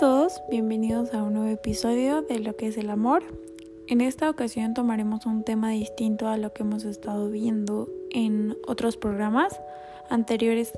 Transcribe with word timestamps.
todos, 0.00 0.40
bienvenidos 0.48 1.12
a 1.12 1.22
un 1.22 1.34
nuevo 1.34 1.50
episodio 1.50 2.22
de 2.22 2.38
lo 2.38 2.56
que 2.56 2.68
es 2.68 2.78
el 2.78 2.88
amor. 2.88 3.22
En 3.86 4.00
esta 4.00 4.30
ocasión 4.30 4.72
tomaremos 4.72 5.26
un 5.26 5.44
tema 5.44 5.72
distinto 5.72 6.26
a 6.26 6.38
lo 6.38 6.54
que 6.54 6.62
hemos 6.62 6.84
estado 6.86 7.28
viendo 7.28 7.86
en 8.10 8.56
otros 8.66 8.96
programas 8.96 9.60
anteriores. 10.08 10.72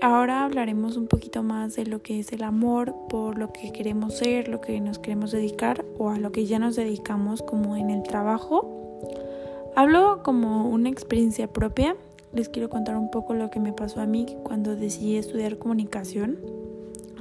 Ahora 0.00 0.42
hablaremos 0.42 0.96
un 0.96 1.06
poquito 1.06 1.44
más 1.44 1.76
de 1.76 1.86
lo 1.86 2.02
que 2.02 2.18
es 2.18 2.32
el 2.32 2.42
amor, 2.42 2.96
por 3.08 3.38
lo 3.38 3.52
que 3.52 3.70
queremos 3.70 4.18
ser, 4.18 4.48
lo 4.48 4.60
que 4.60 4.80
nos 4.80 4.98
queremos 4.98 5.30
dedicar 5.30 5.84
o 5.96 6.10
a 6.10 6.18
lo 6.18 6.32
que 6.32 6.44
ya 6.44 6.58
nos 6.58 6.74
dedicamos 6.74 7.42
como 7.42 7.76
en 7.76 7.90
el 7.90 8.02
trabajo. 8.02 8.98
Hablo 9.76 10.24
como 10.24 10.68
una 10.68 10.88
experiencia 10.88 11.46
propia. 11.46 11.94
Les 12.32 12.48
quiero 12.48 12.68
contar 12.70 12.96
un 12.96 13.08
poco 13.08 13.34
lo 13.34 13.50
que 13.50 13.60
me 13.60 13.72
pasó 13.72 14.00
a 14.00 14.06
mí 14.06 14.26
cuando 14.42 14.74
decidí 14.74 15.16
estudiar 15.16 15.58
comunicación. 15.58 16.61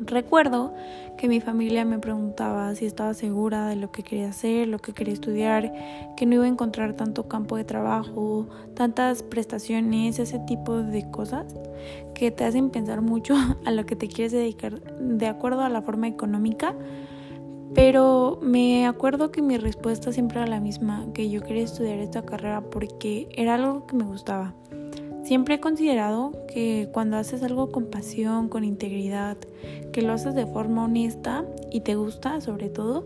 Recuerdo 0.04 0.74
que 1.16 1.28
mi 1.28 1.42
familia 1.42 1.86
me 1.86 2.00
preguntaba 2.00 2.74
si 2.74 2.88
estaba 2.88 3.14
segura 3.14 3.68
de 3.68 3.76
lo 3.76 3.92
que 3.92 4.02
quería 4.02 4.30
hacer, 4.30 4.68
lo 4.68 4.80
que 4.80 4.94
quería 4.94 5.14
estudiar, 5.14 5.72
que 6.18 6.26
no 6.26 6.36
iba 6.36 6.46
a 6.46 6.48
encontrar 6.48 6.94
tanto 6.94 7.28
campo 7.28 7.56
de 7.56 7.66
trabajo, 7.66 8.48
tantas 8.74 9.22
prestaciones, 9.22 10.18
ese 10.18 10.40
tipo 10.40 10.78
de 10.78 11.12
cosas 11.12 11.54
que 12.16 12.32
te 12.32 12.46
hacen 12.46 12.72
pensar 12.72 13.02
mucho 13.02 13.36
a 13.66 13.72
lo 13.72 13.86
que 13.86 13.96
te 13.96 14.08
quieres 14.08 14.32
dedicar 14.32 14.82
de 14.82 15.28
acuerdo 15.28 15.62
a 15.62 15.70
la 15.70 15.84
forma 15.84 16.08
económica. 16.08 16.76
Pero 17.76 18.40
me 18.42 18.88
acuerdo 18.88 19.32
que 19.32 19.44
mi 19.44 19.58
respuesta 19.58 20.12
siempre 20.12 20.40
era 20.40 20.48
la 20.48 20.60
misma, 20.60 21.06
que 21.14 21.30
yo 21.30 21.42
quería 21.42 21.64
estudiar 21.64 22.00
esta 22.00 22.26
carrera 22.26 22.62
porque 22.62 23.30
era 23.34 23.54
algo 23.54 23.86
que 23.86 23.96
me 23.96 24.04
gustaba. 24.04 24.56
Siempre 25.32 25.56
he 25.56 25.60
considerado 25.62 26.34
que 26.54 26.90
cuando 26.92 27.16
haces 27.16 27.42
algo 27.42 27.72
con 27.72 27.86
pasión, 27.86 28.50
con 28.50 28.66
integridad, 28.66 29.38
que 29.94 30.02
lo 30.02 30.12
haces 30.12 30.36
de 30.36 30.46
forma 30.46 30.84
honesta 30.84 31.46
y 31.72 31.80
te 31.80 31.96
gusta 31.96 32.42
sobre 32.42 32.68
todo, 32.68 33.06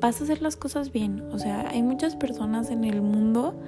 vas 0.00 0.20
a 0.20 0.22
hacer 0.22 0.40
las 0.40 0.54
cosas 0.54 0.92
bien. 0.92 1.22
O 1.32 1.38
sea, 1.40 1.68
hay 1.68 1.82
muchas 1.82 2.14
personas 2.14 2.70
en 2.70 2.84
el 2.84 3.02
mundo 3.02 3.60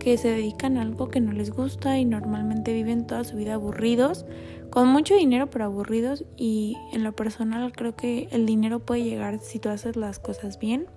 que 0.00 0.18
se 0.18 0.26
dedican 0.26 0.76
a 0.76 0.82
algo 0.82 1.08
que 1.08 1.20
no 1.20 1.30
les 1.30 1.52
gusta 1.52 2.00
y 2.00 2.04
normalmente 2.04 2.72
viven 2.72 3.06
toda 3.06 3.22
su 3.22 3.36
vida 3.36 3.54
aburridos, 3.54 4.26
con 4.70 4.88
mucho 4.88 5.14
dinero 5.14 5.48
pero 5.48 5.66
aburridos 5.66 6.24
y 6.36 6.76
en 6.92 7.04
lo 7.04 7.12
personal 7.12 7.70
creo 7.70 7.94
que 7.94 8.26
el 8.32 8.44
dinero 8.44 8.80
puede 8.80 9.04
llegar 9.04 9.38
si 9.38 9.60
tú 9.60 9.68
haces 9.68 9.94
las 9.94 10.18
cosas 10.18 10.58
bien. 10.58 10.88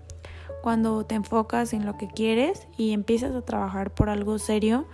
Cuando 0.63 1.05
te 1.05 1.13
enfocas 1.13 1.73
en 1.73 1.85
lo 1.85 1.95
que 1.95 2.07
quieres 2.07 2.67
y 2.75 2.93
empiezas 2.93 3.35
a 3.35 3.43
trabajar 3.43 3.93
por 3.93 4.09
algo 4.09 4.39
serio, 4.39 4.87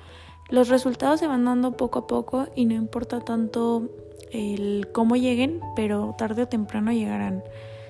los 0.52 0.68
resultados 0.68 1.20
se 1.20 1.28
van 1.28 1.46
dando 1.46 1.72
poco 1.72 2.00
a 2.00 2.08
poco 2.08 2.48
y 2.56 2.66
no 2.66 2.74
importa 2.74 3.22
tanto 3.22 3.90
el 4.32 4.90
cómo 4.92 5.16
lleguen, 5.16 5.62
pero 5.76 6.14
tarde 6.18 6.44
o 6.44 6.48
temprano 6.48 6.92
llegarán. 6.92 7.44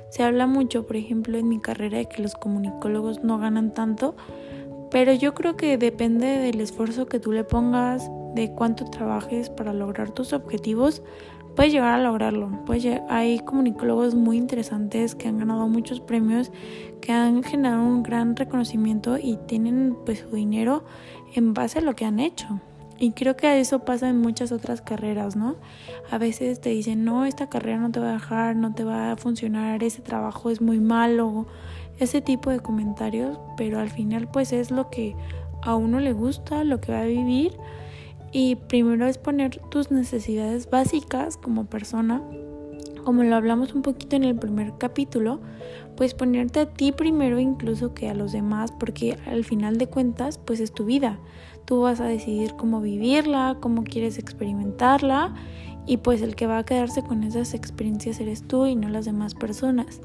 Se 0.09 0.23
habla 0.23 0.45
mucho, 0.45 0.85
por 0.85 0.95
ejemplo, 0.95 1.37
en 1.37 1.49
mi 1.49 1.59
carrera 1.59 1.97
de 1.97 2.05
que 2.05 2.21
los 2.21 2.35
comunicólogos 2.35 3.23
no 3.23 3.37
ganan 3.37 3.73
tanto, 3.73 4.15
pero 4.91 5.13
yo 5.13 5.33
creo 5.33 5.55
que 5.55 5.77
depende 5.77 6.27
del 6.27 6.61
esfuerzo 6.61 7.07
que 7.07 7.19
tú 7.19 7.31
le 7.31 7.43
pongas, 7.43 8.09
de 8.35 8.51
cuánto 8.51 8.85
trabajes 8.85 9.49
para 9.49 9.73
lograr 9.73 10.11
tus 10.11 10.33
objetivos, 10.33 11.01
puedes 11.55 11.71
llegar 11.71 11.99
a 11.99 12.03
lograrlo. 12.03 12.49
Pues 12.65 12.85
hay 13.09 13.39
comunicólogos 13.39 14.15
muy 14.15 14.37
interesantes 14.37 15.15
que 15.15 15.27
han 15.27 15.37
ganado 15.37 15.67
muchos 15.67 15.99
premios, 15.99 16.51
que 17.01 17.11
han 17.11 17.43
generado 17.43 17.83
un 17.83 18.03
gran 18.03 18.35
reconocimiento 18.35 19.17
y 19.17 19.37
tienen 19.47 19.97
pues 20.05 20.19
su 20.19 20.35
dinero 20.35 20.83
en 21.33 21.53
base 21.53 21.79
a 21.79 21.81
lo 21.81 21.95
que 21.95 22.05
han 22.05 22.19
hecho. 22.19 22.59
Y 22.99 23.13
creo 23.13 23.35
que 23.35 23.59
eso 23.59 23.79
pasa 23.79 24.09
en 24.09 24.21
muchas 24.21 24.51
otras 24.51 24.81
carreras, 24.81 25.35
¿no? 25.35 25.55
A 26.11 26.19
veces 26.19 26.61
te 26.61 26.69
dicen, 26.69 27.03
no, 27.03 27.25
esta 27.25 27.49
carrera 27.49 27.79
no 27.79 27.89
te 27.89 27.99
va 27.99 28.11
a 28.11 28.13
dejar, 28.13 28.55
no 28.55 28.75
te 28.75 28.83
va 28.83 29.11
a 29.11 29.15
funcionar, 29.15 29.83
ese 29.83 30.03
trabajo 30.03 30.51
es 30.51 30.61
muy 30.61 30.79
malo, 30.79 31.47
ese 31.97 32.21
tipo 32.21 32.51
de 32.51 32.59
comentarios, 32.59 33.39
pero 33.57 33.79
al 33.79 33.89
final 33.89 34.27
pues 34.27 34.53
es 34.53 34.69
lo 34.69 34.91
que 34.91 35.15
a 35.63 35.75
uno 35.75 35.99
le 35.99 36.13
gusta, 36.13 36.63
lo 36.63 36.79
que 36.79 36.91
va 36.91 37.01
a 37.01 37.05
vivir 37.05 37.57
y 38.31 38.55
primero 38.55 39.05
es 39.07 39.17
poner 39.17 39.57
tus 39.69 39.91
necesidades 39.91 40.69
básicas 40.69 41.37
como 41.37 41.65
persona, 41.65 42.21
como 43.03 43.23
lo 43.23 43.35
hablamos 43.35 43.73
un 43.73 43.81
poquito 43.81 44.15
en 44.15 44.23
el 44.23 44.35
primer 44.35 44.77
capítulo, 44.77 45.41
pues 45.97 46.13
ponerte 46.13 46.61
a 46.61 46.65
ti 46.65 46.91
primero 46.91 47.39
incluso 47.39 47.93
que 47.93 48.09
a 48.09 48.13
los 48.13 48.31
demás, 48.31 48.71
porque 48.71 49.17
al 49.25 49.43
final 49.43 49.77
de 49.77 49.87
cuentas 49.87 50.37
pues 50.37 50.59
es 50.59 50.71
tu 50.71 50.85
vida. 50.85 51.19
Tú 51.65 51.81
vas 51.81 51.99
a 51.99 52.05
decidir 52.05 52.55
cómo 52.55 52.81
vivirla, 52.81 53.57
cómo 53.59 53.83
quieres 53.83 54.17
experimentarla 54.17 55.33
y 55.85 55.97
pues 55.97 56.21
el 56.21 56.35
que 56.35 56.47
va 56.47 56.59
a 56.59 56.65
quedarse 56.65 57.03
con 57.03 57.23
esas 57.23 57.53
experiencias 57.53 58.19
eres 58.19 58.47
tú 58.47 58.65
y 58.65 58.75
no 58.75 58.89
las 58.89 59.05
demás 59.05 59.35
personas. 59.35 60.01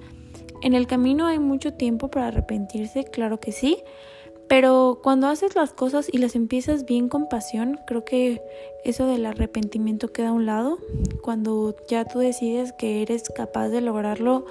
En 0.62 0.74
el 0.74 0.86
camino 0.86 1.26
hay 1.26 1.38
mucho 1.38 1.74
tiempo 1.74 2.08
para 2.08 2.28
arrepentirse, 2.28 3.04
claro 3.04 3.40
que 3.40 3.52
sí, 3.52 3.78
pero 4.48 5.00
cuando 5.02 5.26
haces 5.26 5.56
las 5.56 5.72
cosas 5.72 6.08
y 6.10 6.18
las 6.18 6.36
empiezas 6.36 6.84
bien 6.84 7.08
con 7.08 7.28
pasión, 7.28 7.80
creo 7.86 8.04
que 8.04 8.40
eso 8.84 9.06
del 9.06 9.26
arrepentimiento 9.26 10.12
queda 10.12 10.28
a 10.28 10.32
un 10.32 10.46
lado. 10.46 10.78
Cuando 11.20 11.74
ya 11.88 12.04
tú 12.04 12.20
decides 12.20 12.72
que 12.72 13.02
eres 13.02 13.28
capaz 13.28 13.68
de 13.68 13.80
lograrlo, 13.80 14.46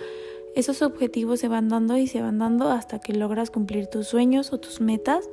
esos 0.56 0.82
objetivos 0.82 1.40
se 1.40 1.48
van 1.48 1.70
dando 1.70 1.98
y 1.98 2.08
se 2.08 2.22
van 2.22 2.40
dando 2.40 2.70
hasta 2.70 3.00
que 3.00 3.14
logras 3.14 3.52
cumplir 3.52 3.88
tus 3.88 4.08
sueños 4.08 4.52
o 4.52 4.60
tus 4.60 4.82
metas. 4.82 5.30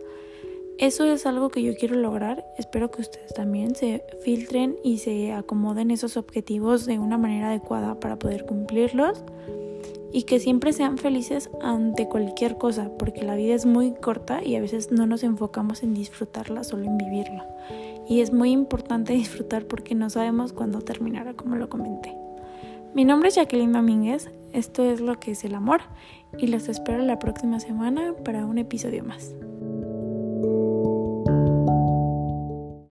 Eso 0.78 1.04
es 1.04 1.26
algo 1.26 1.48
que 1.48 1.62
yo 1.62 1.74
quiero 1.74 1.96
lograr. 1.96 2.44
Espero 2.56 2.90
que 2.90 3.02
ustedes 3.02 3.34
también 3.34 3.74
se 3.74 4.04
filtren 4.22 4.76
y 4.82 4.98
se 4.98 5.32
acomoden 5.32 5.90
esos 5.90 6.16
objetivos 6.16 6.86
de 6.86 6.98
una 6.98 7.18
manera 7.18 7.48
adecuada 7.48 7.98
para 8.00 8.18
poder 8.18 8.46
cumplirlos 8.46 9.22
y 10.12 10.24
que 10.24 10.38
siempre 10.38 10.72
sean 10.72 10.98
felices 10.98 11.50
ante 11.62 12.08
cualquier 12.08 12.58
cosa, 12.58 12.90
porque 12.98 13.22
la 13.22 13.34
vida 13.34 13.54
es 13.54 13.66
muy 13.66 13.92
corta 13.92 14.44
y 14.44 14.56
a 14.56 14.60
veces 14.60 14.92
no 14.92 15.06
nos 15.06 15.22
enfocamos 15.22 15.82
en 15.82 15.94
disfrutarla, 15.94 16.64
solo 16.64 16.84
en 16.84 16.98
vivirla. 16.98 17.46
Y 18.08 18.20
es 18.20 18.32
muy 18.32 18.50
importante 18.50 19.12
disfrutar 19.14 19.64
porque 19.66 19.94
no 19.94 20.10
sabemos 20.10 20.52
cuándo 20.52 20.80
terminará, 20.80 21.34
como 21.34 21.56
lo 21.56 21.68
comenté. 21.68 22.14
Mi 22.94 23.06
nombre 23.06 23.30
es 23.30 23.36
Jacqueline 23.36 23.72
Domínguez, 23.72 24.30
esto 24.52 24.84
es 24.84 25.00
lo 25.00 25.18
que 25.18 25.30
es 25.30 25.44
el 25.44 25.54
amor 25.54 25.80
y 26.36 26.48
los 26.48 26.68
espero 26.68 26.98
la 27.02 27.18
próxima 27.18 27.58
semana 27.58 28.14
para 28.22 28.44
un 28.44 28.58
episodio 28.58 29.02
más. 29.02 29.34